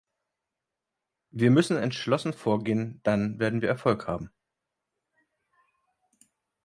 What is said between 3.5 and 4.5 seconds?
wir Erfolg haben.